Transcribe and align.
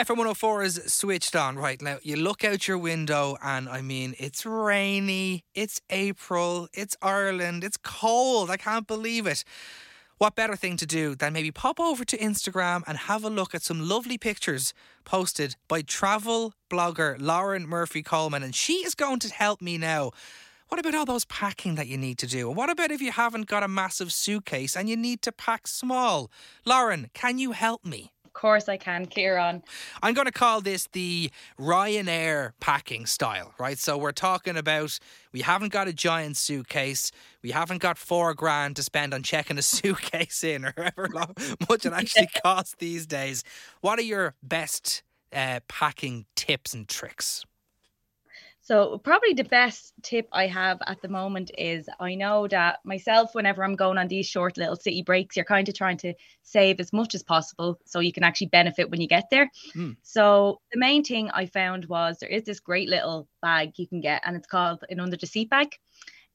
FM 0.00 0.16
104 0.16 0.62
is 0.62 0.82
switched 0.86 1.36
on 1.36 1.56
right 1.56 1.82
now. 1.82 1.98
You 2.02 2.16
look 2.16 2.42
out 2.42 2.66
your 2.66 2.78
window, 2.78 3.36
and 3.44 3.68
I 3.68 3.82
mean, 3.82 4.14
it's 4.18 4.46
rainy, 4.46 5.44
it's 5.54 5.82
April, 5.90 6.68
it's 6.72 6.96
Ireland, 7.02 7.64
it's 7.64 7.76
cold. 7.76 8.48
I 8.48 8.56
can't 8.56 8.86
believe 8.86 9.26
it. 9.26 9.44
What 10.16 10.34
better 10.34 10.56
thing 10.56 10.78
to 10.78 10.86
do 10.86 11.14
than 11.14 11.34
maybe 11.34 11.50
pop 11.50 11.78
over 11.78 12.02
to 12.06 12.16
Instagram 12.16 12.82
and 12.86 12.96
have 12.96 13.24
a 13.24 13.28
look 13.28 13.54
at 13.54 13.60
some 13.60 13.86
lovely 13.86 14.16
pictures 14.16 14.72
posted 15.04 15.56
by 15.68 15.82
travel 15.82 16.54
blogger 16.70 17.20
Lauren 17.20 17.66
Murphy 17.66 18.02
Coleman? 18.02 18.42
And 18.42 18.54
she 18.54 18.76
is 18.86 18.94
going 18.94 19.18
to 19.18 19.28
help 19.28 19.60
me 19.60 19.76
now. 19.76 20.12
What 20.68 20.80
about 20.80 20.94
all 20.94 21.04
those 21.04 21.26
packing 21.26 21.74
that 21.74 21.88
you 21.88 21.98
need 21.98 22.16
to 22.18 22.26
do? 22.26 22.48
And 22.48 22.56
what 22.56 22.70
about 22.70 22.90
if 22.90 23.02
you 23.02 23.12
haven't 23.12 23.48
got 23.48 23.62
a 23.62 23.68
massive 23.68 24.14
suitcase 24.14 24.78
and 24.78 24.88
you 24.88 24.96
need 24.96 25.20
to 25.22 25.30
pack 25.30 25.66
small? 25.66 26.30
Lauren, 26.64 27.10
can 27.12 27.36
you 27.36 27.52
help 27.52 27.84
me? 27.84 28.12
Of 28.30 28.34
course 28.34 28.68
I 28.68 28.76
can, 28.76 29.06
Kieran. 29.06 29.64
I'm 30.04 30.14
going 30.14 30.26
to 30.26 30.32
call 30.32 30.60
this 30.60 30.86
the 30.92 31.32
Ryanair 31.58 32.52
packing 32.60 33.04
style, 33.06 33.52
right? 33.58 33.76
So 33.76 33.98
we're 33.98 34.12
talking 34.12 34.56
about 34.56 35.00
we 35.32 35.40
haven't 35.40 35.72
got 35.72 35.88
a 35.88 35.92
giant 35.92 36.36
suitcase, 36.36 37.10
we 37.42 37.50
haven't 37.50 37.78
got 37.78 37.98
four 37.98 38.32
grand 38.34 38.76
to 38.76 38.84
spend 38.84 39.14
on 39.14 39.24
checking 39.24 39.58
a 39.58 39.62
suitcase 39.76 40.44
in, 40.44 40.64
or 40.64 40.72
however 40.76 41.08
long, 41.12 41.34
much 41.68 41.84
it 41.84 41.92
actually 41.92 42.28
costs 42.44 42.76
these 42.78 43.04
days. 43.04 43.42
What 43.80 43.98
are 43.98 44.02
your 44.02 44.36
best 44.44 45.02
uh, 45.32 45.58
packing 45.66 46.24
tips 46.36 46.72
and 46.72 46.86
tricks? 46.88 47.44
So, 48.70 48.98
probably 48.98 49.32
the 49.32 49.42
best 49.42 49.94
tip 50.00 50.28
I 50.30 50.46
have 50.46 50.78
at 50.86 51.02
the 51.02 51.08
moment 51.08 51.50
is 51.58 51.88
I 51.98 52.14
know 52.14 52.46
that 52.46 52.78
myself, 52.84 53.34
whenever 53.34 53.64
I'm 53.64 53.74
going 53.74 53.98
on 53.98 54.06
these 54.06 54.28
short 54.28 54.56
little 54.56 54.76
city 54.76 55.02
breaks, 55.02 55.34
you're 55.34 55.44
kind 55.44 55.68
of 55.68 55.74
trying 55.74 55.96
to 55.96 56.14
save 56.44 56.78
as 56.78 56.92
much 56.92 57.16
as 57.16 57.24
possible 57.24 57.80
so 57.84 57.98
you 57.98 58.12
can 58.12 58.22
actually 58.22 58.46
benefit 58.46 58.88
when 58.88 59.00
you 59.00 59.08
get 59.08 59.24
there. 59.28 59.50
Mm. 59.74 59.96
So, 60.04 60.60
the 60.70 60.78
main 60.78 61.02
thing 61.02 61.32
I 61.32 61.46
found 61.46 61.86
was 61.86 62.18
there 62.20 62.28
is 62.28 62.44
this 62.44 62.60
great 62.60 62.88
little 62.88 63.26
bag 63.42 63.72
you 63.74 63.88
can 63.88 64.00
get, 64.00 64.22
and 64.24 64.36
it's 64.36 64.46
called 64.46 64.84
an 64.88 65.00
under 65.00 65.16
the 65.16 65.26
seat 65.26 65.50
bag. 65.50 65.74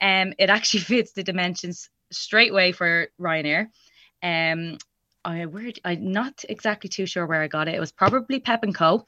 Um, 0.01 0.33
it 0.37 0.49
actually 0.49 0.79
fits 0.91 1.13
the 1.13 1.23
dimensions 1.23 1.89
straight 2.11 2.51
away 2.51 2.73
for 2.73 3.07
Ryanair. 3.17 3.67
Um, 4.21 4.77
I 5.25 5.45
where 5.45 5.71
I'm 5.83 6.11
not 6.11 6.45
exactly 6.47 6.89
too 6.89 7.05
sure 7.05 7.25
where 7.25 7.41
I 7.41 7.47
got 7.47 7.67
it. 7.67 7.75
It 7.75 7.79
was 7.79 7.91
probably 7.91 8.39
Pep 8.39 8.63
and 8.63 8.75
Co. 8.75 9.05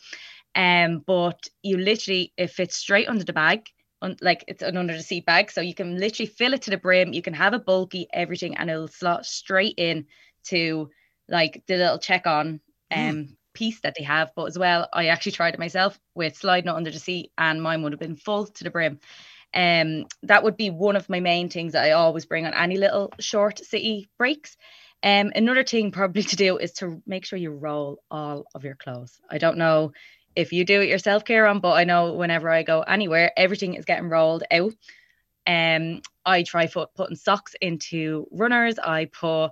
Um, 0.58 1.04
but 1.06 1.48
you 1.62 1.78
literally 1.78 2.34
it 2.36 2.50
fits 2.50 2.76
straight 2.76 3.08
under 3.08 3.24
the 3.24 3.32
bag, 3.32 3.68
un, 4.02 4.18
like 4.22 4.44
it's 4.48 4.64
an 4.64 4.76
under 4.76 4.94
the 4.98 5.04
seat 5.04 5.26
bag, 5.26 5.52
so 5.52 5.62
you 5.62 5.76
can 5.76 6.00
literally 6.00 6.26
fill 6.26 6.54
it 6.54 6.64
to 6.64 6.72
the 6.72 6.78
brim. 6.78 7.14
You 7.14 7.22
can 7.22 7.36
have 7.36 7.54
it 7.54 7.64
bulky, 7.64 8.08
everything, 8.12 8.58
and 8.58 8.68
it'll 8.68 8.88
slot 8.88 9.28
straight 9.28 9.76
in 9.78 10.08
to 10.46 10.90
like 11.30 11.64
the 11.68 11.78
little 11.78 12.00
check 12.00 12.26
on 12.26 12.60
hmm. 12.92 13.00
um 13.00 13.16
mm. 13.16 13.36
piece 13.54 13.80
that 13.82 13.94
they 13.96 14.04
have. 14.04 14.32
But 14.36 14.46
as 14.46 14.58
well, 14.58 14.90
I 14.92 15.08
actually 15.08 15.34
tried 15.34 15.54
it 15.54 15.60
myself 15.60 16.00
with 16.16 16.36
sliding 16.36 16.70
it 16.70 16.76
under 16.76 16.90
the 16.90 17.00
seat, 17.00 17.32
and 17.38 17.62
mine 17.62 17.84
would 17.84 17.94
have 17.94 18.00
been 18.00 18.16
full 18.16 18.48
to 18.48 18.64
the 18.64 18.72
brim. 18.72 19.00
Um, 19.54 20.06
that 20.24 20.44
would 20.44 20.58
be 20.58 20.72
one 20.72 20.96
of 20.96 21.08
my 21.08 21.20
main 21.20 21.50
things 21.50 21.74
that 21.74 21.84
I 21.84 21.92
always 21.92 22.26
bring 22.26 22.48
on 22.48 22.56
any 22.56 22.78
little 22.78 23.14
short 23.20 23.60
city 23.60 24.10
breaks. 24.18 24.58
Um, 25.04 25.32
another 25.36 25.64
thing 25.64 25.92
probably 25.92 26.24
to 26.32 26.36
do 26.36 26.58
is 26.58 26.74
to 26.74 27.02
make 27.06 27.26
sure 27.26 27.38
you 27.38 27.52
roll 27.52 28.00
all 28.10 28.46
of 28.56 28.64
your 28.64 28.76
clothes. 28.76 29.22
I 29.30 29.38
don't 29.38 29.60
know 29.60 29.92
if 30.38 30.54
you 30.54 30.64
do 30.64 30.82
it 30.82 30.88
yourself, 30.88 31.26
Kieran, 31.26 31.60
but 31.60 31.72
I 31.72 31.84
know 31.84 32.14
whenever 32.14 32.48
I 32.48 32.62
go 32.62 32.82
anywhere, 32.82 33.32
everything 33.36 33.74
is 33.74 33.86
getting 33.86 34.08
rolled 34.08 34.44
out. 34.52 34.76
Um, 35.48 36.04
I 36.24 36.44
try 36.44 36.68
put, 36.68 36.94
putting 36.94 37.16
socks 37.16 37.56
into 37.60 38.28
runners. 38.32 38.78
I 38.78 39.06
put, 39.06 39.50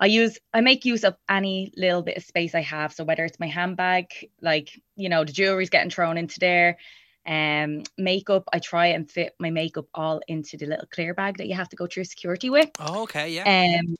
I 0.00 0.06
use, 0.06 0.36
I 0.52 0.62
make 0.62 0.84
use 0.84 1.04
of 1.04 1.16
any 1.28 1.72
little 1.76 2.02
bit 2.02 2.16
of 2.16 2.24
space 2.24 2.56
I 2.56 2.62
have. 2.62 2.92
So 2.92 3.04
whether 3.04 3.24
it's 3.24 3.38
my 3.38 3.46
handbag, 3.46 4.06
like 4.42 4.80
you 4.96 5.08
know, 5.08 5.24
the 5.24 5.32
jewelry's 5.32 5.70
getting 5.70 5.90
thrown 5.90 6.18
into 6.18 6.40
there. 6.40 6.78
Um, 7.24 7.84
makeup, 7.96 8.48
I 8.52 8.58
try 8.58 8.86
and 8.88 9.08
fit 9.08 9.34
my 9.38 9.50
makeup 9.50 9.86
all 9.94 10.22
into 10.26 10.56
the 10.56 10.66
little 10.66 10.86
clear 10.92 11.14
bag 11.14 11.36
that 11.38 11.46
you 11.46 11.54
have 11.54 11.68
to 11.68 11.76
go 11.76 11.86
through 11.86 12.04
security 12.04 12.50
with. 12.50 12.70
Oh, 12.80 13.02
okay, 13.04 13.30
yeah. 13.30 13.78
Um, 13.78 13.94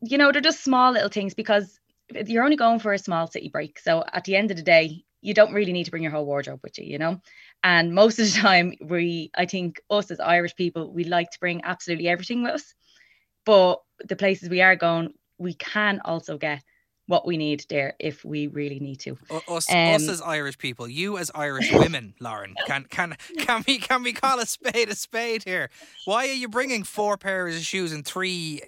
you 0.00 0.18
know, 0.18 0.32
they're 0.32 0.40
just 0.40 0.64
small 0.64 0.90
little 0.90 1.08
things 1.08 1.34
because 1.34 1.78
you're 2.10 2.44
only 2.44 2.56
going 2.56 2.78
for 2.78 2.92
a 2.92 2.98
small 2.98 3.26
city 3.26 3.48
break. 3.48 3.78
So 3.78 4.04
at 4.12 4.24
the 4.24 4.36
end 4.36 4.50
of 4.50 4.56
the 4.56 4.62
day, 4.62 5.04
you 5.20 5.32
don't 5.32 5.54
really 5.54 5.72
need 5.72 5.84
to 5.84 5.90
bring 5.90 6.02
your 6.02 6.12
whole 6.12 6.26
wardrobe 6.26 6.60
with 6.62 6.78
you, 6.78 6.84
you 6.84 6.98
know? 6.98 7.20
And 7.62 7.94
most 7.94 8.18
of 8.18 8.26
the 8.26 8.38
time, 8.40 8.74
we, 8.82 9.30
I 9.34 9.46
think 9.46 9.80
us 9.88 10.10
as 10.10 10.20
Irish 10.20 10.54
people, 10.54 10.92
we 10.92 11.04
like 11.04 11.30
to 11.30 11.40
bring 11.40 11.62
absolutely 11.64 12.08
everything 12.08 12.42
with 12.42 12.52
us. 12.52 12.74
But 13.46 13.80
the 14.06 14.16
places 14.16 14.48
we 14.48 14.60
are 14.60 14.76
going, 14.76 15.14
we 15.38 15.54
can 15.54 16.00
also 16.04 16.36
get 16.36 16.62
what 17.06 17.26
we 17.26 17.36
need 17.36 17.64
there 17.68 17.94
if 17.98 18.24
we 18.24 18.46
really 18.46 18.80
need 18.80 18.96
to. 19.00 19.18
Us, 19.48 19.70
um, 19.70 19.94
us 19.94 20.08
as 20.08 20.22
Irish 20.22 20.56
people, 20.56 20.88
you 20.88 21.18
as 21.18 21.30
Irish 21.34 21.70
women, 21.72 22.14
Lauren, 22.18 22.54
can 22.66 22.84
can 22.84 23.16
can 23.38 23.62
we 23.66 23.78
can 23.78 24.02
we 24.02 24.12
call 24.12 24.38
a 24.38 24.46
spade 24.46 24.88
a 24.88 24.94
spade 24.94 25.44
here? 25.44 25.70
Why 26.06 26.26
are 26.28 26.32
you 26.32 26.48
bringing 26.48 26.82
four 26.82 27.16
pairs 27.16 27.56
of 27.56 27.62
shoes 27.62 27.92
and 27.92 28.04
three? 28.04 28.62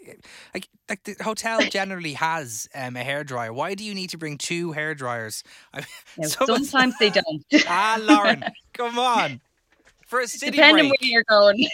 Like, 0.53 0.69
like 0.89 1.05
the 1.05 1.17
hotel 1.23 1.61
generally 1.71 2.13
has 2.15 2.69
um, 2.75 2.97
a 2.97 3.03
hair 3.03 3.25
dryer. 3.25 3.53
Why 3.53 3.75
do 3.75 3.85
you 3.85 3.95
need 3.95 4.11
to 4.11 4.19
bring 4.19 4.37
two 4.39 4.73
hair 4.73 4.95
dryers? 4.95 5.43
I 5.73 5.85
mean, 6.19 6.29
sometimes 6.29 6.95
they 6.99 7.11
don't. 7.11 7.45
ah, 7.69 7.99
Lauren, 8.01 8.45
come 8.75 8.99
on. 8.99 9.41
For 10.07 10.21
a 10.21 10.29
city 10.29 10.53
Depending 10.53 10.89
break. 10.89 11.01
where 11.01 11.11
you're 11.11 11.25
going. 11.29 11.67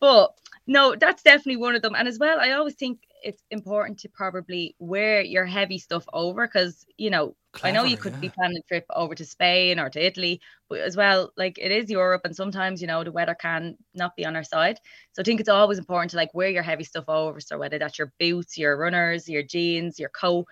but 0.00 0.34
no, 0.66 0.94
that's 0.94 1.22
definitely 1.22 1.56
one 1.56 1.74
of 1.74 1.80
them. 1.80 1.94
And 1.94 2.06
as 2.06 2.18
well, 2.18 2.38
I 2.40 2.52
always 2.52 2.74
think 2.74 2.98
it's 3.26 3.42
important 3.50 3.98
to 3.98 4.08
probably 4.08 4.76
wear 4.78 5.20
your 5.20 5.44
heavy 5.44 5.78
stuff 5.78 6.06
over 6.12 6.46
because 6.46 6.86
you 6.96 7.10
know 7.10 7.34
Clever, 7.50 7.68
I 7.68 7.70
know 7.72 7.84
you 7.84 7.96
could 7.96 8.12
yeah. 8.12 8.20
be 8.20 8.28
planning 8.28 8.58
a 8.58 8.68
trip 8.68 8.86
over 8.94 9.16
to 9.16 9.24
Spain 9.24 9.80
or 9.80 9.90
to 9.90 10.06
Italy, 10.06 10.40
but 10.68 10.80
as 10.80 10.96
well, 10.96 11.32
like 11.36 11.58
it 11.58 11.72
is 11.72 11.90
Europe, 11.90 12.22
and 12.24 12.36
sometimes 12.36 12.80
you 12.80 12.86
know 12.86 13.02
the 13.02 13.10
weather 13.10 13.34
can 13.34 13.76
not 13.94 14.14
be 14.14 14.24
on 14.24 14.36
our 14.36 14.44
side. 14.44 14.78
So 15.12 15.22
I 15.22 15.24
think 15.24 15.40
it's 15.40 15.48
always 15.48 15.78
important 15.78 16.12
to 16.12 16.16
like 16.16 16.34
wear 16.34 16.50
your 16.50 16.62
heavy 16.62 16.84
stuff 16.84 17.08
over. 17.08 17.40
So 17.40 17.58
whether 17.58 17.78
that's 17.78 17.98
your 17.98 18.12
boots, 18.20 18.56
your 18.56 18.76
runners, 18.76 19.28
your 19.28 19.42
jeans, 19.42 19.98
your 19.98 20.10
coat, 20.10 20.46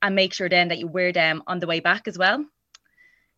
and 0.00 0.14
make 0.14 0.32
sure 0.32 0.48
then 0.48 0.68
that 0.68 0.78
you 0.78 0.86
wear 0.86 1.12
them 1.12 1.42
on 1.46 1.60
the 1.60 1.66
way 1.66 1.80
back 1.80 2.08
as 2.08 2.16
well. 2.16 2.46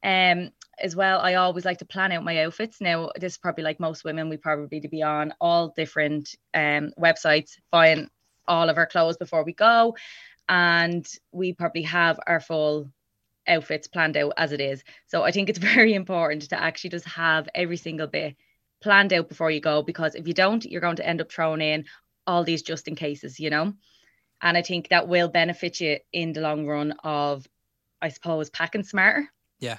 Um, 0.05 0.51
as 0.79 0.95
well, 0.95 1.21
I 1.21 1.35
always 1.35 1.65
like 1.65 1.79
to 1.79 1.87
plan 1.87 2.13
out 2.13 2.23
my 2.23 2.45
outfits. 2.45 2.81
Now, 2.81 3.11
this 3.19 3.33
is 3.33 3.39
probably 3.39 3.65
like 3.65 3.81
most 3.81 4.05
women, 4.05 4.29
we 4.29 4.37
probably 4.37 4.79
to 4.81 4.89
be 4.89 5.03
on 5.03 5.35
all 5.41 5.73
different 5.75 6.37
um 6.55 6.93
websites, 7.01 7.59
find 7.73 8.09
all 8.49 8.69
of 8.69 8.79
our 8.79 8.87
clothes 8.87 9.17
before 9.17 9.45
we 9.45 9.53
go. 9.53 9.97
And 10.49 11.07
we 11.33 11.53
probably 11.53 11.83
have 11.83 12.21
our 12.27 12.41
full 12.41 12.91
outfits 13.49 13.89
planned 13.89 14.17
out 14.17 14.33
as 14.37 14.53
it 14.53 14.61
is. 14.61 14.83
So 15.07 15.23
I 15.23 15.31
think 15.31 15.49
it's 15.49 15.59
very 15.75 15.95
important 15.95 16.51
to 16.51 16.61
actually 16.61 16.91
just 16.91 17.07
have 17.07 17.49
every 17.55 17.77
single 17.77 18.07
bit 18.07 18.37
planned 18.83 19.13
out 19.13 19.29
before 19.29 19.51
you 19.51 19.61
go 19.61 19.83
because 19.83 20.15
if 20.15 20.29
you 20.29 20.35
don't, 20.35 20.65
you're 20.65 20.81
going 20.81 20.97
to 20.97 21.07
end 21.07 21.21
up 21.21 21.31
throwing 21.31 21.61
in 21.61 21.85
all 22.27 22.45
these 22.45 22.63
just 22.63 22.89
in 22.89 22.95
cases, 22.95 23.39
you 23.41 23.51
know? 23.51 23.73
And 24.43 24.57
I 24.57 24.63
think 24.63 24.89
that 24.89 25.09
will 25.09 25.29
benefit 25.29 25.81
you 25.81 25.99
in 26.13 26.33
the 26.33 26.41
long 26.41 26.67
run 26.67 26.93
of, 27.03 27.47
I 28.03 28.11
suppose, 28.11 28.51
packing 28.51 28.83
smarter. 28.83 29.29
Yeah. 29.61 29.79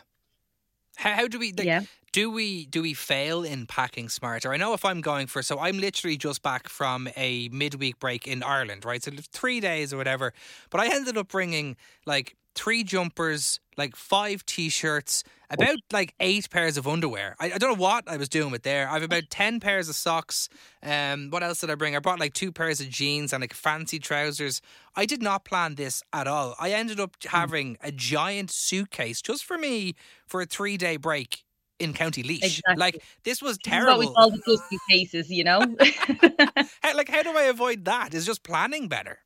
How, 0.97 1.13
how 1.13 1.27
do 1.27 1.39
we 1.39 1.53
like, 1.53 1.65
yeah. 1.65 1.81
do 2.11 2.29
we 2.29 2.65
do 2.65 2.81
we 2.81 2.93
fail 2.93 3.43
in 3.43 3.65
packing 3.65 4.09
smarter? 4.09 4.51
I 4.51 4.57
know 4.57 4.73
if 4.73 4.83
I'm 4.83 5.01
going 5.01 5.27
for 5.27 5.41
so 5.41 5.59
I'm 5.59 5.79
literally 5.79 6.17
just 6.17 6.41
back 6.41 6.67
from 6.67 7.07
a 7.15 7.49
midweek 7.49 7.99
break 7.99 8.27
in 8.27 8.43
Ireland, 8.43 8.83
right? 8.83 9.01
So 9.01 9.11
three 9.31 9.59
days 9.59 9.93
or 9.93 9.97
whatever. 9.97 10.33
But 10.69 10.81
I 10.81 10.93
ended 10.93 11.17
up 11.17 11.29
bringing 11.29 11.77
like 12.05 12.35
three 12.57 12.83
jumpers, 12.83 13.59
like 13.77 13.95
five 13.95 14.45
t-shirts, 14.45 15.23
about 15.49 15.77
like 15.93 16.13
eight 16.19 16.49
pairs 16.49 16.75
of 16.75 16.87
underwear. 16.87 17.35
I, 17.39 17.51
I, 17.53 17.57
don't 17.57 17.77
know 17.77 17.81
what 17.81 18.09
I 18.09 18.17
was 18.17 18.27
doing 18.27 18.51
with 18.51 18.63
there. 18.63 18.89
I've 18.89 19.03
about 19.03 19.29
ten 19.29 19.59
pairs 19.59 19.87
of 19.87 19.95
socks. 19.95 20.49
Um, 20.83 21.29
what 21.29 21.43
else 21.43 21.61
did 21.61 21.69
I 21.69 21.75
bring? 21.75 21.95
I 21.95 21.99
brought 21.99 22.19
like 22.19 22.33
two 22.33 22.51
pairs 22.51 22.81
of 22.81 22.89
jeans 22.89 23.31
and 23.31 23.41
like 23.41 23.53
fancy 23.53 23.99
trousers. 23.99 24.61
I 24.95 25.05
did 25.05 25.21
not 25.21 25.45
plan 25.45 25.75
this 25.75 26.03
at 26.11 26.27
all. 26.27 26.55
I 26.59 26.71
ended 26.71 26.99
up 26.99 27.15
hmm. 27.21 27.29
having 27.29 27.77
a 27.81 27.91
giant 27.91 28.51
suitcase 28.51 29.21
just 29.21 29.45
for 29.45 29.57
me 29.57 29.93
for 30.25 30.41
a 30.41 30.45
three 30.45 30.77
day 30.77 30.97
break 30.97 31.43
in 31.79 31.93
County 31.93 32.23
Laois. 32.23 32.39
Exactly. 32.43 32.75
Like 32.75 33.03
this 33.23 33.41
was 33.41 33.57
terrible. 33.59 33.99
This 33.99 34.09
what 34.09 34.31
we 34.33 34.39
call 34.39 34.59
the 34.69 34.79
cases, 34.89 35.29
you 35.29 35.43
know. 35.43 35.59
how, 36.81 36.97
like 36.97 37.09
how 37.09 37.23
do 37.23 37.37
I 37.37 37.43
avoid 37.43 37.85
that? 37.85 38.13
Is 38.13 38.25
just 38.25 38.43
planning 38.43 38.87
better. 38.87 39.19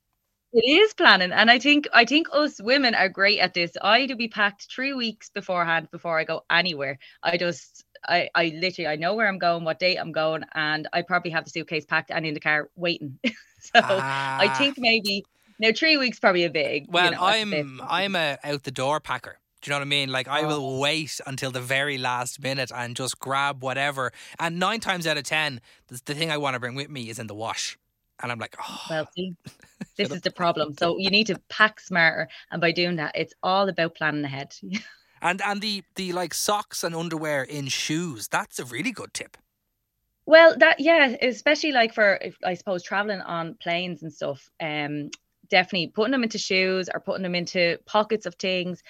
It 0.54 0.68
is 0.68 0.92
planning, 0.92 1.32
and 1.32 1.50
I 1.50 1.58
think 1.58 1.88
I 1.94 2.04
think 2.04 2.28
us 2.32 2.60
women 2.60 2.94
are 2.94 3.08
great 3.08 3.38
at 3.38 3.54
this. 3.54 3.72
I 3.80 4.04
do 4.04 4.14
be 4.14 4.28
packed 4.28 4.68
three 4.70 4.92
weeks 4.92 5.30
beforehand 5.30 5.90
before 5.90 6.18
I 6.18 6.24
go 6.24 6.44
anywhere. 6.50 6.98
I 7.22 7.38
just 7.38 7.84
I 8.06 8.28
I 8.34 8.52
literally 8.60 8.88
I 8.88 8.96
know 8.96 9.14
where 9.14 9.28
I'm 9.28 9.38
going, 9.38 9.64
what 9.64 9.78
date 9.78 9.96
I'm 9.96 10.12
going, 10.12 10.44
and 10.54 10.86
I 10.92 11.02
probably 11.02 11.30
have 11.30 11.44
the 11.44 11.50
suitcase 11.50 11.86
packed 11.86 12.10
and 12.10 12.26
in 12.26 12.34
the 12.34 12.40
car 12.40 12.68
waiting. 12.76 13.18
so 13.24 13.72
ah. 13.76 14.38
I 14.40 14.48
think 14.58 14.76
maybe 14.78 15.24
now 15.58 15.70
three 15.74 15.96
weeks 15.96 16.20
probably 16.20 16.44
a 16.44 16.50
big. 16.50 16.86
Well, 16.88 17.06
you 17.06 17.10
know, 17.12 17.22
I'm 17.22 17.80
I'm 17.88 18.14
a 18.14 18.36
out 18.44 18.64
the 18.64 18.70
door 18.70 19.00
packer. 19.00 19.38
Do 19.62 19.70
you 19.70 19.72
know 19.72 19.78
what 19.78 19.86
I 19.86 19.88
mean? 19.88 20.10
Like 20.10 20.28
I 20.28 20.42
will 20.42 20.76
oh. 20.76 20.80
wait 20.80 21.20
until 21.26 21.50
the 21.50 21.60
very 21.60 21.96
last 21.96 22.42
minute 22.42 22.72
and 22.74 22.96
just 22.96 23.18
grab 23.20 23.62
whatever. 23.62 24.12
And 24.38 24.58
nine 24.58 24.80
times 24.80 25.06
out 25.06 25.16
of 25.16 25.22
ten, 25.22 25.60
the, 25.86 26.00
the 26.04 26.14
thing 26.14 26.30
I 26.30 26.36
want 26.36 26.54
to 26.54 26.60
bring 26.60 26.74
with 26.74 26.90
me 26.90 27.08
is 27.08 27.18
in 27.18 27.28
the 27.28 27.34
wash 27.34 27.78
And 28.20 28.32
I'm 28.32 28.40
like, 28.40 28.56
oh. 28.60 28.80
Well, 28.90 29.08
this 29.96 30.10
is 30.10 30.20
the 30.22 30.30
problem. 30.30 30.74
So 30.74 30.98
you 30.98 31.10
need 31.10 31.26
to 31.28 31.38
pack 31.48 31.80
smarter, 31.80 32.28
and 32.50 32.60
by 32.60 32.72
doing 32.72 32.96
that, 32.96 33.12
it's 33.14 33.34
all 33.42 33.68
about 33.68 33.94
planning 33.94 34.24
ahead. 34.24 34.54
and 35.22 35.40
and 35.42 35.60
the 35.60 35.82
the 35.94 36.12
like 36.12 36.34
socks 36.34 36.84
and 36.84 36.94
underwear 36.94 37.42
in 37.42 37.68
shoes. 37.68 38.28
That's 38.28 38.58
a 38.58 38.64
really 38.64 38.92
good 38.92 39.14
tip. 39.14 39.36
Well, 40.26 40.56
that 40.58 40.80
yeah, 40.80 41.16
especially 41.20 41.72
like 41.72 41.94
for 41.94 42.20
I 42.44 42.54
suppose 42.54 42.82
traveling 42.82 43.20
on 43.20 43.56
planes 43.60 44.02
and 44.02 44.12
stuff. 44.12 44.48
Um, 44.60 45.10
definitely 45.48 45.88
putting 45.88 46.12
them 46.12 46.22
into 46.22 46.38
shoes 46.38 46.88
or 46.92 46.98
putting 47.00 47.22
them 47.22 47.34
into 47.34 47.78
pockets 47.84 48.24
of 48.24 48.34
things, 48.36 48.82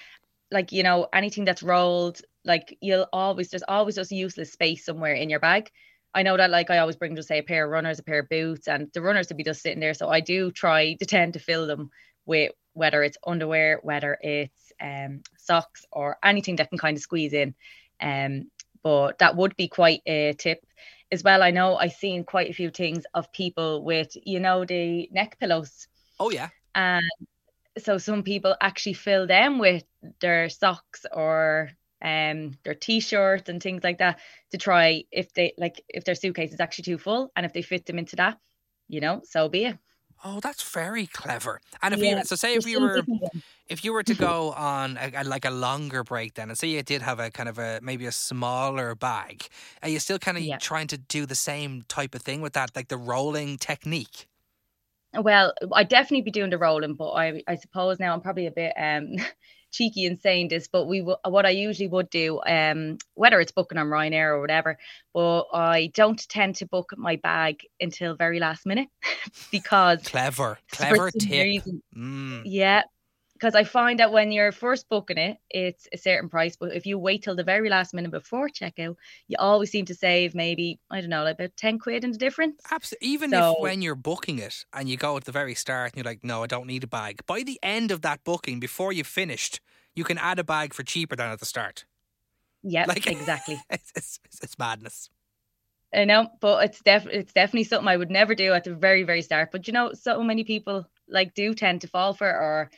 like 0.51 0.71
you 0.71 0.83
know 0.83 1.07
anything 1.13 1.45
that's 1.45 1.63
rolled. 1.63 2.21
Like 2.45 2.77
you'll 2.81 3.07
always 3.13 3.49
there's 3.49 3.63
always 3.67 3.95
just 3.95 4.11
useless 4.11 4.51
space 4.51 4.85
somewhere 4.85 5.13
in 5.13 5.29
your 5.29 5.39
bag. 5.39 5.71
I 6.15 6.23
know 6.23 6.37
that 6.37 6.51
like 6.51 6.69
I 6.69 6.77
always 6.79 6.95
bring 6.95 7.15
just 7.15 7.27
say 7.27 7.39
a 7.39 7.43
pair 7.43 7.65
of 7.65 7.71
runners, 7.71 7.99
a 7.99 8.03
pair 8.03 8.19
of 8.19 8.29
boots, 8.29 8.67
and 8.67 8.89
the 8.93 9.01
runners 9.01 9.27
to 9.27 9.33
be 9.33 9.43
just 9.43 9.61
sitting 9.61 9.79
there. 9.79 9.93
So 9.93 10.09
I 10.09 10.19
do 10.19 10.51
try 10.51 10.93
to 10.95 11.05
tend 11.05 11.33
to 11.33 11.39
fill 11.39 11.67
them 11.67 11.89
with 12.25 12.51
whether 12.73 13.03
it's 13.03 13.17
underwear, 13.25 13.79
whether 13.83 14.17
it's 14.21 14.71
um, 14.81 15.21
socks 15.37 15.85
or 15.91 16.17
anything 16.23 16.57
that 16.57 16.69
can 16.69 16.77
kind 16.77 16.97
of 16.97 17.03
squeeze 17.03 17.33
in. 17.33 17.55
Um, 18.01 18.51
but 18.83 19.19
that 19.19 19.35
would 19.35 19.55
be 19.55 19.67
quite 19.67 20.01
a 20.05 20.33
tip 20.33 20.65
as 21.11 21.23
well. 21.23 21.41
I 21.41 21.51
know 21.51 21.75
I've 21.75 21.93
seen 21.93 22.23
quite 22.23 22.49
a 22.49 22.53
few 22.53 22.69
things 22.69 23.05
of 23.13 23.31
people 23.31 23.83
with, 23.83 24.15
you 24.23 24.39
know, 24.39 24.65
the 24.65 25.07
neck 25.11 25.37
pillows. 25.39 25.87
Oh 26.19 26.31
yeah. 26.31 26.49
And 26.75 27.03
so 27.77 27.97
some 27.97 28.23
people 28.23 28.55
actually 28.61 28.93
fill 28.93 29.25
them 29.25 29.59
with 29.59 29.83
their 30.19 30.49
socks 30.49 31.05
or 31.11 31.69
um 32.03 32.51
their 32.63 32.75
t-shirts 32.75 33.49
and 33.49 33.63
things 33.63 33.83
like 33.83 33.99
that 33.99 34.19
to 34.51 34.57
try 34.57 35.03
if 35.11 35.33
they 35.33 35.53
like 35.57 35.83
if 35.89 36.03
their 36.03 36.15
suitcase 36.15 36.53
is 36.53 36.59
actually 36.59 36.83
too 36.83 36.97
full 36.97 37.31
and 37.35 37.45
if 37.45 37.53
they 37.53 37.61
fit 37.61 37.85
them 37.85 37.97
into 37.97 38.15
that, 38.17 38.37
you 38.87 38.99
know, 38.99 39.21
so 39.23 39.49
be 39.49 39.65
it. 39.65 39.77
Oh, 40.25 40.39
that's 40.39 40.63
very 40.63 41.05
clever. 41.05 41.59
And 41.81 41.93
if 41.93 41.99
yeah, 41.99 42.19
you 42.19 42.23
so 42.23 42.35
say 42.35 42.55
if 42.55 42.65
you 42.65 42.79
were 42.79 43.01
if 43.67 43.83
you 43.83 43.91
were 43.91 44.03
to 44.03 44.13
go 44.13 44.53
on 44.53 44.97
a, 44.97 45.11
a, 45.21 45.23
like 45.25 45.43
a 45.43 45.49
longer 45.49 46.03
break 46.03 46.35
then 46.35 46.49
and 46.49 46.57
say 46.57 46.69
you 46.69 46.81
did 46.81 47.01
have 47.01 47.19
a 47.19 47.29
kind 47.29 47.49
of 47.49 47.59
a 47.59 47.79
maybe 47.81 48.05
a 48.05 48.11
smaller 48.11 48.95
bag, 48.95 49.47
are 49.81 49.89
you 49.89 49.99
still 49.99 50.19
kind 50.19 50.37
of 50.37 50.43
yeah. 50.43 50.57
trying 50.57 50.87
to 50.87 50.97
do 50.97 51.25
the 51.25 51.35
same 51.35 51.83
type 51.89 52.15
of 52.15 52.21
thing 52.21 52.41
with 52.41 52.53
that 52.53 52.71
like 52.75 52.87
the 52.87 52.97
rolling 52.97 53.57
technique? 53.57 54.27
Well, 55.13 55.53
I 55.73 55.83
definitely 55.83 56.21
be 56.21 56.31
doing 56.31 56.49
the 56.49 56.57
rolling, 56.57 56.95
but 56.95 57.11
I 57.11 57.43
I 57.45 57.55
suppose 57.55 57.99
now 57.99 58.13
I'm 58.13 58.21
probably 58.21 58.47
a 58.47 58.51
bit 58.51 58.73
um 58.77 59.15
cheeky 59.73 60.05
and 60.05 60.19
saying 60.19 60.47
this, 60.47 60.67
but 60.67 60.85
we 60.85 60.99
w- 60.99 61.17
what 61.27 61.45
I 61.45 61.49
usually 61.49 61.87
would 61.89 62.09
do, 62.09 62.39
um, 62.47 62.97
whether 63.15 63.39
it's 63.41 63.51
booking 63.51 63.77
on 63.77 63.87
Ryanair 63.87 64.29
or 64.29 64.39
whatever, 64.39 64.77
but 65.13 65.47
I 65.53 65.91
don't 65.93 66.27
tend 66.29 66.55
to 66.57 66.65
book 66.65 66.93
my 66.95 67.17
bag 67.17 67.67
until 67.81 68.15
very 68.15 68.39
last 68.39 68.65
minute 68.65 68.87
because 69.51 70.01
clever, 70.03 70.59
clever 70.71 71.11
tip. 71.11 71.43
Reason, 71.43 71.83
mm. 71.95 72.41
Yeah, 72.45 72.83
because 73.43 73.55
I 73.55 73.65
find 73.65 73.99
that 73.99 74.13
when 74.13 74.31
you're 74.31 74.53
first 74.53 74.87
booking 74.87 75.17
it, 75.17 75.37
it's 75.49 75.85
a 75.91 75.97
certain 75.97 76.29
price, 76.29 76.55
but 76.55 76.73
if 76.73 76.85
you 76.85 76.97
wait 76.97 77.23
till 77.23 77.35
the 77.35 77.43
very 77.43 77.69
last 77.69 77.93
minute 77.93 78.09
before 78.09 78.47
checkout, 78.47 78.95
you 79.27 79.35
always 79.37 79.69
seem 79.69 79.83
to 79.87 79.95
save 79.95 80.33
maybe 80.33 80.79
I 80.89 81.01
don't 81.01 81.09
know, 81.09 81.25
like 81.25 81.35
about 81.35 81.57
ten 81.57 81.77
quid 81.77 82.05
in 82.05 82.13
the 82.13 82.17
difference. 82.17 82.61
Absolutely. 82.71 83.09
Even 83.09 83.31
so, 83.31 83.51
if 83.51 83.59
when 83.59 83.81
you're 83.81 83.95
booking 83.95 84.39
it 84.39 84.63
and 84.71 84.87
you 84.87 84.95
go 84.95 85.17
at 85.17 85.25
the 85.25 85.33
very 85.33 85.55
start 85.55 85.91
and 85.91 85.97
you're 85.97 86.09
like, 86.09 86.23
no, 86.23 86.43
I 86.43 86.47
don't 86.47 86.67
need 86.67 86.85
a 86.85 86.87
bag. 86.87 87.25
By 87.25 87.43
the 87.43 87.59
end 87.61 87.91
of 87.91 88.01
that 88.03 88.23
booking, 88.23 88.61
before 88.61 88.93
you've 88.93 89.07
finished, 89.07 89.59
you 89.93 90.05
can 90.05 90.17
add 90.17 90.39
a 90.39 90.43
bag 90.45 90.73
for 90.73 90.83
cheaper 90.83 91.17
than 91.17 91.29
at 91.29 91.39
the 91.39 91.45
start. 91.45 91.83
Yeah, 92.63 92.85
like, 92.87 93.07
exactly. 93.11 93.59
It's, 93.69 93.91
it's, 93.93 94.19
it's 94.41 94.57
madness. 94.57 95.09
I 95.93 96.05
know, 96.05 96.29
but 96.39 96.63
it's 96.63 96.81
def- 96.81 97.07
it's 97.07 97.33
definitely 97.33 97.65
something 97.65 97.89
I 97.89 97.97
would 97.97 98.09
never 98.09 98.35
do 98.35 98.53
at 98.53 98.63
the 98.63 98.73
very 98.73 99.03
very 99.03 99.21
start. 99.21 99.51
But 99.51 99.67
you 99.67 99.73
know, 99.73 99.91
so 99.93 100.23
many 100.23 100.45
people 100.45 100.87
like 101.09 101.33
do 101.33 101.53
tend 101.53 101.81
to 101.81 101.87
fall 101.87 102.13
for, 102.13 102.27
or 102.27 102.71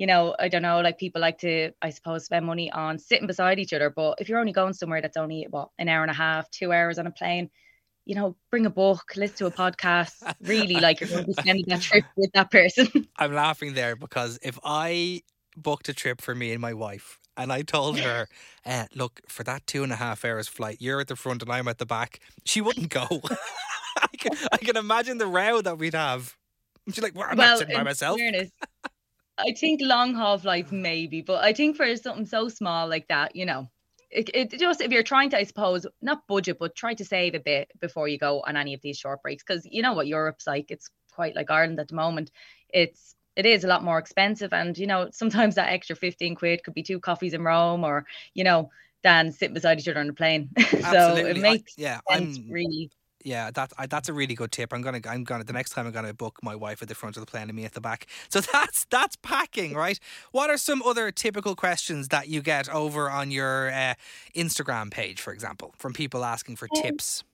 you 0.00 0.06
know, 0.06 0.34
I 0.38 0.48
don't 0.48 0.62
know, 0.62 0.80
like 0.80 0.96
people 0.96 1.20
like 1.20 1.36
to, 1.40 1.72
I 1.82 1.90
suppose, 1.90 2.24
spend 2.24 2.46
money 2.46 2.72
on 2.72 2.98
sitting 2.98 3.26
beside 3.26 3.58
each 3.58 3.74
other. 3.74 3.90
But 3.90 4.14
if 4.18 4.30
you're 4.30 4.38
only 4.38 4.50
going 4.50 4.72
somewhere 4.72 5.02
that's 5.02 5.18
only 5.18 5.46
what 5.50 5.68
an 5.78 5.90
hour 5.90 6.00
and 6.00 6.10
a 6.10 6.14
half, 6.14 6.50
two 6.50 6.72
hours 6.72 6.98
on 6.98 7.06
a 7.06 7.10
plane, 7.10 7.50
you 8.06 8.14
know, 8.14 8.34
bring 8.50 8.64
a 8.64 8.70
book, 8.70 9.12
listen 9.14 9.36
to 9.36 9.46
a 9.46 9.50
podcast. 9.50 10.14
Really, 10.40 10.76
like 10.76 11.00
you're 11.00 11.10
going 11.10 11.24
to 11.24 11.26
be 11.26 11.32
spending 11.38 11.66
that 11.68 11.82
trip 11.82 12.06
with 12.16 12.30
that 12.32 12.50
person. 12.50 12.88
I'm 13.18 13.34
laughing 13.34 13.74
there 13.74 13.94
because 13.94 14.38
if 14.42 14.58
I 14.64 15.20
booked 15.54 15.90
a 15.90 15.92
trip 15.92 16.22
for 16.22 16.34
me 16.34 16.52
and 16.52 16.62
my 16.62 16.72
wife, 16.72 17.18
and 17.36 17.52
I 17.52 17.60
told 17.60 17.98
her, 17.98 18.26
uh, 18.64 18.86
"Look, 18.94 19.20
for 19.28 19.44
that 19.44 19.66
two 19.66 19.82
and 19.82 19.92
a 19.92 19.96
half 19.96 20.24
hours 20.24 20.48
flight, 20.48 20.78
you're 20.80 21.00
at 21.00 21.08
the 21.08 21.16
front 21.16 21.42
and 21.42 21.52
I'm 21.52 21.68
at 21.68 21.76
the 21.76 21.84
back." 21.84 22.20
She 22.46 22.62
wouldn't 22.62 22.88
go. 22.88 23.06
I, 23.98 24.16
can, 24.18 24.32
I 24.50 24.56
can 24.56 24.78
imagine 24.78 25.18
the 25.18 25.26
row 25.26 25.60
that 25.60 25.76
we'd 25.76 25.92
have. 25.92 26.38
She's 26.88 27.02
like, 27.02 27.14
well, 27.14 27.28
"I'm 27.30 27.36
well, 27.36 27.48
not 27.50 27.58
sitting 27.58 27.76
by 27.76 27.82
myself." 27.82 28.18
Fairness, 28.18 28.50
I 29.40 29.52
think 29.52 29.80
long 29.82 30.14
half 30.14 30.44
life 30.44 30.72
maybe, 30.72 31.22
but 31.22 31.42
I 31.42 31.52
think 31.52 31.76
for 31.76 31.96
something 31.96 32.26
so 32.26 32.48
small 32.48 32.88
like 32.88 33.08
that, 33.08 33.34
you 33.36 33.46
know, 33.46 33.68
it, 34.10 34.30
it 34.34 34.58
just 34.58 34.80
if 34.80 34.90
you're 34.90 35.02
trying 35.02 35.30
to, 35.30 35.38
I 35.38 35.44
suppose, 35.44 35.86
not 36.02 36.26
budget, 36.26 36.58
but 36.58 36.74
try 36.74 36.94
to 36.94 37.04
save 37.04 37.34
a 37.34 37.40
bit 37.40 37.70
before 37.80 38.08
you 38.08 38.18
go 38.18 38.42
on 38.46 38.56
any 38.56 38.74
of 38.74 38.80
these 38.82 38.98
short 38.98 39.22
breaks, 39.22 39.44
because 39.46 39.66
you 39.70 39.82
know 39.82 39.92
what 39.92 40.06
Europe's 40.08 40.46
like. 40.46 40.70
It's 40.70 40.90
quite 41.12 41.36
like 41.36 41.50
Ireland 41.50 41.78
at 41.78 41.88
the 41.88 41.94
moment. 41.94 42.30
It's 42.68 43.14
it 43.36 43.46
is 43.46 43.64
a 43.64 43.68
lot 43.68 43.84
more 43.84 43.98
expensive, 43.98 44.52
and 44.52 44.76
you 44.76 44.86
know 44.86 45.08
sometimes 45.12 45.54
that 45.54 45.68
extra 45.68 45.94
fifteen 45.94 46.34
quid 46.34 46.64
could 46.64 46.74
be 46.74 46.82
two 46.82 46.98
coffees 46.98 47.34
in 47.34 47.42
Rome, 47.42 47.84
or 47.84 48.04
you 48.34 48.42
know, 48.42 48.70
than 49.04 49.30
sitting 49.32 49.54
beside 49.54 49.78
each 49.78 49.88
other 49.88 50.00
on 50.00 50.08
the 50.08 50.12
plane. 50.12 50.50
so 50.90 51.16
it 51.16 51.38
makes 51.38 51.74
I, 51.78 51.82
yeah, 51.82 52.00
sense 52.10 52.38
I'm, 52.38 52.50
really 52.50 52.90
yeah, 53.24 53.50
that 53.52 53.72
I, 53.78 53.86
that's 53.86 54.08
a 54.08 54.12
really 54.12 54.34
good 54.34 54.52
tip. 54.52 54.72
I'm 54.72 54.82
gonna 54.82 55.00
I'm 55.08 55.24
gonna 55.24 55.44
the 55.44 55.52
next 55.52 55.70
time 55.70 55.86
I'm 55.86 55.92
gonna 55.92 56.14
book 56.14 56.38
my 56.42 56.54
wife 56.54 56.82
at 56.82 56.88
the 56.88 56.94
front 56.94 57.16
of 57.16 57.24
the 57.24 57.30
plane 57.30 57.44
and 57.44 57.54
me 57.54 57.64
at 57.64 57.72
the 57.72 57.80
back. 57.80 58.06
So 58.28 58.40
that's 58.52 58.86
that's 58.90 59.16
packing, 59.16 59.74
right? 59.74 59.98
What 60.32 60.50
are 60.50 60.56
some 60.56 60.82
other 60.82 61.10
typical 61.10 61.54
questions 61.54 62.08
that 62.08 62.28
you 62.28 62.42
get 62.42 62.68
over 62.68 63.10
on 63.10 63.30
your 63.30 63.70
uh, 63.70 63.94
Instagram 64.34 64.90
page, 64.90 65.20
for 65.20 65.32
example, 65.32 65.74
from 65.76 65.92
people 65.92 66.24
asking 66.24 66.56
for 66.56 66.68
um, 66.76 66.82
tips? 66.82 67.24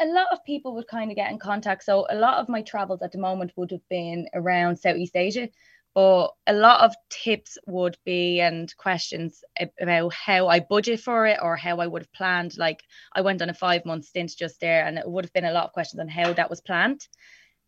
A 0.00 0.06
lot 0.06 0.28
of 0.32 0.42
people 0.44 0.74
would 0.74 0.88
kind 0.88 1.10
of 1.10 1.16
get 1.16 1.30
in 1.30 1.38
contact. 1.38 1.84
So 1.84 2.06
a 2.08 2.16
lot 2.16 2.38
of 2.38 2.48
my 2.48 2.62
travels 2.62 3.02
at 3.02 3.12
the 3.12 3.18
moment 3.18 3.52
would 3.56 3.70
have 3.70 3.86
been 3.90 4.28
around 4.32 4.78
Southeast 4.78 5.14
Asia 5.14 5.48
but 5.94 6.30
a 6.46 6.52
lot 6.52 6.82
of 6.82 6.94
tips 7.08 7.58
would 7.66 7.96
be 8.04 8.40
and 8.40 8.74
questions 8.76 9.42
about 9.80 10.12
how 10.14 10.46
I 10.46 10.60
budget 10.60 11.00
for 11.00 11.26
it 11.26 11.38
or 11.42 11.56
how 11.56 11.78
I 11.78 11.86
would 11.86 12.02
have 12.02 12.12
planned. 12.12 12.56
Like 12.56 12.82
I 13.12 13.22
went 13.22 13.42
on 13.42 13.50
a 13.50 13.54
five 13.54 13.84
month 13.84 14.04
stint 14.04 14.32
just 14.38 14.60
there, 14.60 14.84
and 14.84 14.98
it 14.98 15.08
would 15.08 15.24
have 15.24 15.32
been 15.32 15.44
a 15.44 15.52
lot 15.52 15.64
of 15.64 15.72
questions 15.72 16.00
on 16.00 16.08
how 16.08 16.32
that 16.32 16.50
was 16.50 16.60
planned. 16.60 17.06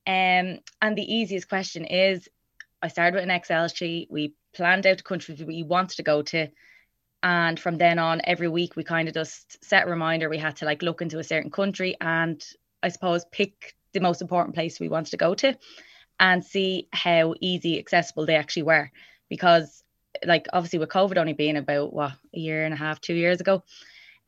Um, 0.07 0.59
and 0.81 0.97
the 0.97 1.15
easiest 1.15 1.49
question 1.49 1.85
is 1.85 2.29
I 2.81 2.89
started 2.89 3.15
with 3.15 3.25
an 3.25 3.31
Excel 3.31 3.69
sheet. 3.69 4.09
We 4.11 4.35
planned 4.55 4.87
out 4.87 4.99
the 4.99 5.03
countries 5.03 5.43
we 5.43 5.63
wanted 5.63 5.97
to 5.97 6.03
go 6.03 6.23
to. 6.23 6.49
And 7.25 7.59
from 7.59 7.79
then 7.79 7.99
on, 7.99 8.21
every 8.25 8.49
week 8.49 8.75
we 8.77 8.83
kind 8.83 9.09
of 9.09 9.15
just 9.15 9.65
set 9.65 9.87
a 9.87 9.91
reminder 9.91 10.29
we 10.29 10.39
had 10.39 10.57
to 10.57 10.65
like 10.65 10.83
look 10.83 11.03
into 11.03 11.21
a 11.21 11.25
certain 11.25 11.53
country 11.53 11.97
and 12.01 12.43
I 12.83 12.89
suppose 12.89 13.25
pick 13.31 13.77
the 13.93 14.01
most 14.01 14.23
important 14.23 14.57
place 14.57 14.81
we 14.81 14.89
wanted 14.89 15.13
to 15.13 15.17
go 15.17 15.35
to 15.37 15.57
and 16.23 16.45
see 16.45 16.89
how 16.95 17.35
easy 17.43 17.79
accessible 17.79 18.27
they 18.27 18.37
actually 18.37 18.65
were. 18.65 18.91
Because 19.29 19.85
like 20.27 20.47
obviously 20.53 20.79
with 20.79 20.91
covid 20.91 21.17
only 21.19 21.33
being 21.33 21.57
about 21.57 21.93
what 21.93 22.13
a 22.35 22.39
year 22.39 22.65
and 22.65 22.75
a 22.75 22.77
half 22.77 23.01
two 23.01 23.15
years 23.15 23.41
ago 23.41 23.63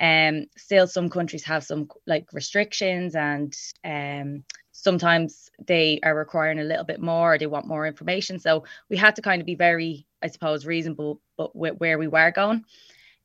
um 0.00 0.46
still 0.56 0.86
some 0.86 1.08
countries 1.08 1.44
have 1.44 1.62
some 1.62 1.88
like 2.06 2.26
restrictions 2.32 3.14
and 3.14 3.54
um 3.84 4.44
sometimes 4.72 5.50
they 5.66 6.00
are 6.02 6.16
requiring 6.16 6.58
a 6.58 6.64
little 6.64 6.84
bit 6.84 7.00
more 7.00 7.34
or 7.34 7.38
they 7.38 7.46
want 7.46 7.66
more 7.66 7.86
information. 7.86 8.40
So 8.40 8.64
we 8.90 8.96
had 8.96 9.16
to 9.16 9.22
kind 9.22 9.40
of 9.40 9.46
be 9.46 9.54
very 9.54 10.06
i 10.22 10.26
suppose 10.26 10.66
reasonable 10.66 11.20
but 11.36 11.54
with 11.54 11.76
where 11.78 11.98
we 11.98 12.08
were 12.08 12.32
going. 12.32 12.64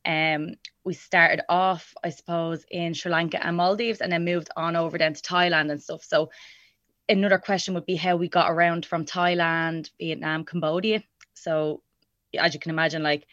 Um 0.05 0.55
we 0.85 0.93
started 0.93 1.41
off 1.49 1.93
i 2.03 2.09
suppose 2.09 2.65
in 2.69 2.93
sri 2.93 3.11
lanka 3.11 3.43
and 3.45 3.57
maldives 3.57 4.01
and 4.01 4.11
then 4.11 4.25
moved 4.25 4.49
on 4.55 4.75
over 4.75 4.97
then 4.97 5.13
to 5.15 5.21
thailand 5.21 5.71
and 5.71 5.81
stuff. 5.81 6.03
So 6.03 6.29
another 7.09 7.39
question 7.39 7.73
would 7.73 7.85
be 7.85 7.95
how 7.95 8.15
we 8.15 8.29
got 8.29 8.51
around 8.51 8.85
from 8.85 9.05
Thailand, 9.05 9.89
Vietnam, 9.99 10.45
Cambodia. 10.45 11.03
So 11.33 11.81
as 12.37 12.53
you 12.53 12.59
can 12.59 12.71
imagine, 12.71 13.03
like 13.03 13.25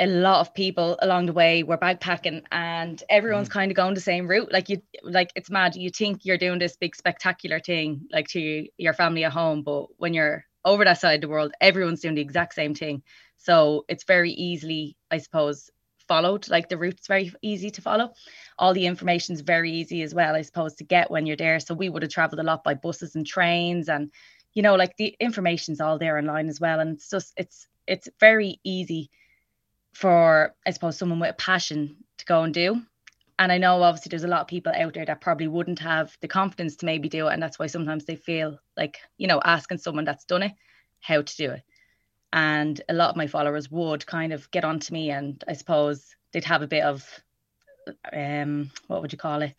a 0.00 0.06
lot 0.06 0.40
of 0.40 0.54
people 0.54 0.98
along 1.00 1.26
the 1.26 1.32
way 1.32 1.62
were 1.62 1.78
backpacking 1.78 2.42
and 2.52 3.02
everyone's 3.08 3.48
mm. 3.48 3.52
kind 3.52 3.70
of 3.70 3.76
going 3.76 3.94
the 3.94 4.00
same 4.00 4.28
route. 4.28 4.52
Like 4.52 4.68
you 4.68 4.82
like 5.02 5.30
it's 5.34 5.50
mad. 5.50 5.76
You 5.76 5.90
think 5.90 6.24
you're 6.24 6.38
doing 6.38 6.58
this 6.58 6.76
big 6.76 6.94
spectacular 6.94 7.60
thing 7.60 8.06
like 8.12 8.28
to 8.28 8.66
your 8.76 8.92
family 8.92 9.24
at 9.24 9.32
home, 9.32 9.62
but 9.62 9.86
when 9.96 10.14
you're 10.14 10.44
over 10.64 10.84
that 10.84 11.00
side 11.00 11.16
of 11.16 11.20
the 11.22 11.28
world, 11.28 11.52
everyone's 11.60 12.00
doing 12.00 12.14
the 12.14 12.20
exact 12.20 12.54
same 12.54 12.74
thing. 12.74 13.02
So 13.38 13.84
it's 13.88 14.04
very 14.04 14.32
easily, 14.32 14.96
I 15.10 15.18
suppose, 15.18 15.70
followed. 16.08 16.48
Like 16.48 16.68
the 16.68 16.78
route's 16.78 17.06
very 17.06 17.32
easy 17.42 17.70
to 17.70 17.82
follow. 17.82 18.12
All 18.58 18.74
the 18.74 18.86
information's 18.86 19.42
very 19.42 19.72
easy 19.72 20.02
as 20.02 20.14
well, 20.14 20.34
I 20.34 20.42
suppose, 20.42 20.74
to 20.76 20.84
get 20.84 21.10
when 21.10 21.26
you're 21.26 21.36
there. 21.36 21.60
So 21.60 21.74
we 21.74 21.88
would 21.88 22.02
have 22.02 22.10
traveled 22.12 22.40
a 22.40 22.44
lot 22.44 22.64
by 22.64 22.74
buses 22.74 23.14
and 23.16 23.26
trains 23.26 23.88
and 23.88 24.10
you 24.54 24.62
know, 24.62 24.74
like 24.76 24.96
the 24.96 25.14
information's 25.20 25.80
all 25.80 25.98
there 25.98 26.18
online 26.18 26.48
as 26.48 26.60
well. 26.60 26.80
And 26.80 26.96
it's 26.96 27.10
just 27.10 27.34
it's 27.36 27.68
it's 27.86 28.08
very 28.20 28.60
easy 28.64 29.10
for 29.92 30.54
I 30.66 30.70
suppose 30.70 30.98
someone 30.98 31.20
with 31.20 31.30
a 31.30 31.34
passion 31.34 31.96
to 32.18 32.24
go 32.24 32.42
and 32.42 32.54
do. 32.54 32.82
and 33.38 33.52
I 33.52 33.58
know 33.58 33.82
obviously 33.82 34.10
there's 34.10 34.24
a 34.24 34.28
lot 34.28 34.40
of 34.42 34.48
people 34.48 34.72
out 34.74 34.94
there 34.94 35.06
that 35.06 35.20
probably 35.20 35.46
wouldn't 35.48 35.78
have 35.80 36.16
the 36.20 36.28
confidence 36.28 36.76
to 36.76 36.86
maybe 36.86 37.08
do 37.08 37.28
it. 37.28 37.32
And 37.34 37.42
that's 37.42 37.58
why 37.58 37.66
sometimes 37.68 38.04
they 38.04 38.16
feel 38.16 38.58
like, 38.76 38.98
you 39.16 39.28
know, 39.28 39.40
asking 39.44 39.78
someone 39.78 40.04
that's 40.04 40.24
done 40.24 40.42
it 40.42 40.52
how 41.00 41.22
to 41.22 41.36
do 41.36 41.50
it. 41.52 41.62
And 42.32 42.80
a 42.88 42.94
lot 42.94 43.10
of 43.10 43.16
my 43.16 43.26
followers 43.26 43.70
would 43.70 44.06
kind 44.06 44.32
of 44.32 44.50
get 44.50 44.64
onto 44.64 44.92
me 44.92 45.10
and 45.10 45.42
I 45.48 45.54
suppose 45.54 46.14
they'd 46.32 46.44
have 46.44 46.62
a 46.62 46.66
bit 46.66 46.84
of 46.84 47.04
um 48.12 48.70
what 48.86 49.00
would 49.02 49.12
you 49.12 49.18
call 49.18 49.42
it? 49.42 49.54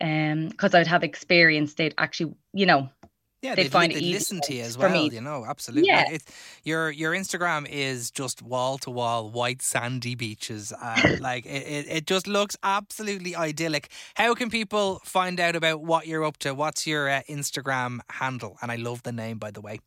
Um, 0.00 0.48
because 0.48 0.74
I'd 0.74 0.88
have 0.88 1.04
experience, 1.04 1.74
they'd 1.74 1.94
actually, 1.96 2.34
you 2.52 2.66
know, 2.66 2.88
yeah, 3.42 3.56
they 3.56 3.68
find 3.68 3.92
it 3.92 3.98
easy 3.98 4.12
listen 4.12 4.40
to 4.44 4.54
you 4.54 4.62
as 4.62 4.78
well. 4.78 4.90
Me. 4.92 5.10
You 5.10 5.20
know, 5.20 5.44
absolutely. 5.44 5.88
Yeah. 5.88 6.16
Your 6.62 6.90
your 6.92 7.12
Instagram 7.12 7.68
is 7.68 8.12
just 8.12 8.40
wall 8.40 8.78
to 8.78 8.90
wall 8.90 9.30
white 9.30 9.62
sandy 9.62 10.14
beaches. 10.14 10.72
Uh, 10.72 11.16
like 11.20 11.44
it, 11.44 11.66
it, 11.66 11.86
it 11.88 12.06
just 12.06 12.28
looks 12.28 12.56
absolutely 12.62 13.34
idyllic. 13.34 13.90
How 14.14 14.34
can 14.34 14.48
people 14.48 15.00
find 15.04 15.40
out 15.40 15.56
about 15.56 15.82
what 15.82 16.06
you're 16.06 16.24
up 16.24 16.36
to? 16.38 16.54
What's 16.54 16.86
your 16.86 17.10
uh, 17.10 17.22
Instagram 17.28 17.98
handle? 18.10 18.58
And 18.62 18.70
I 18.70 18.76
love 18.76 19.02
the 19.02 19.12
name, 19.12 19.38
by 19.38 19.50
the 19.50 19.60
way. 19.60 19.80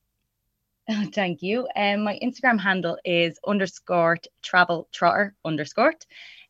Thank 1.13 1.41
you. 1.41 1.67
Um, 1.75 2.03
my 2.03 2.19
Instagram 2.21 2.59
handle 2.59 2.97
is 3.03 3.39
underscore 3.45 4.17
travel 4.43 4.87
trotter 4.91 5.35
underscore. 5.43 5.93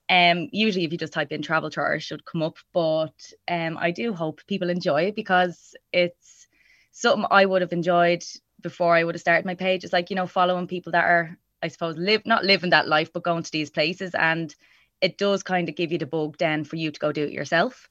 Um, 0.10 0.50
usually, 0.52 0.86
if 0.86 0.92
you 0.92 0.98
just 0.98 1.14
type 1.14 1.32
in 1.32 1.42
travel 1.42 1.70
trotter, 1.70 1.96
it 1.96 2.02
should 2.02 2.26
come 2.26 2.44
up. 2.44 2.58
But 2.74 3.14
um, 3.48 3.78
I 3.78 3.92
do 3.92 4.14
hope 4.14 4.42
people 4.46 4.70
enjoy 4.70 5.04
it 5.04 5.16
because 5.16 5.76
it's 5.94 6.48
something 6.92 7.26
I 7.32 7.46
would 7.46 7.62
have 7.62 7.74
enjoyed 7.74 8.24
before 8.62 8.96
I 8.96 9.04
would 9.04 9.16
have 9.16 9.22
started 9.22 9.46
my 9.46 9.56
page. 9.56 9.84
It's 9.84 9.94
like, 9.94 10.10
you 10.10 10.16
know, 10.16 10.28
following 10.28 10.68
people 10.68 10.92
that 10.92 11.06
are, 11.06 11.38
I 11.64 11.70
suppose, 11.70 11.98
live 11.98 12.26
not 12.26 12.44
living 12.44 12.72
that 12.72 12.88
life, 12.88 13.14
but 13.14 13.24
going 13.24 13.44
to 13.44 13.52
these 13.52 13.70
places. 13.70 14.12
And 14.14 14.54
it 15.02 15.18
does 15.18 15.44
kind 15.44 15.70
of 15.70 15.76
give 15.76 15.92
you 15.92 15.98
the 15.98 16.06
bug 16.06 16.38
then 16.38 16.66
for 16.66 16.76
you 16.76 16.92
to 16.92 17.00
go 17.00 17.12
do 17.12 17.24
it 17.24 17.32
yourself. 17.32 17.90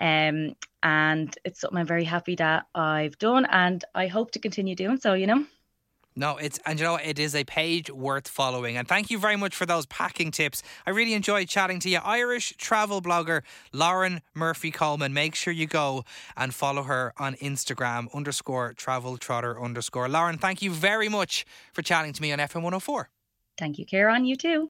Um, 0.00 0.54
and 0.82 1.36
it's 1.44 1.60
something 1.60 1.78
I'm 1.78 1.86
very 1.86 2.04
happy 2.04 2.36
that 2.36 2.66
I've 2.74 3.18
done 3.18 3.46
and 3.50 3.84
I 3.94 4.06
hope 4.08 4.32
to 4.32 4.38
continue 4.38 4.74
doing 4.74 4.98
so, 4.98 5.14
you 5.14 5.26
know. 5.26 5.44
No, 6.18 6.36
it's 6.36 6.58
and 6.66 6.80
you 6.80 6.84
know 6.84 6.96
it 6.96 7.20
is 7.20 7.36
a 7.36 7.44
page 7.44 7.90
worth 7.90 8.26
following. 8.26 8.76
And 8.76 8.88
thank 8.88 9.08
you 9.08 9.18
very 9.20 9.36
much 9.36 9.54
for 9.54 9.66
those 9.66 9.86
packing 9.86 10.32
tips. 10.32 10.64
I 10.84 10.90
really 10.90 11.14
enjoyed 11.14 11.48
chatting 11.48 11.78
to 11.80 11.88
you. 11.88 11.98
Irish 11.98 12.54
travel 12.58 13.00
blogger 13.00 13.42
Lauren 13.72 14.20
Murphy 14.34 14.72
Coleman. 14.72 15.14
Make 15.14 15.36
sure 15.36 15.52
you 15.52 15.68
go 15.68 16.04
and 16.36 16.52
follow 16.52 16.82
her 16.82 17.12
on 17.18 17.36
Instagram 17.36 18.12
underscore 18.12 18.72
travel 18.72 19.16
trotter 19.16 19.62
underscore. 19.62 20.08
Lauren, 20.08 20.38
thank 20.38 20.60
you 20.60 20.72
very 20.72 21.08
much 21.08 21.46
for 21.72 21.82
chatting 21.82 22.12
to 22.12 22.20
me 22.20 22.32
on 22.32 22.40
FM 22.40 22.62
104. 22.62 23.10
Thank 23.56 23.78
you, 23.78 23.84
Kieran. 23.84 24.24
You 24.24 24.34
too. 24.34 24.66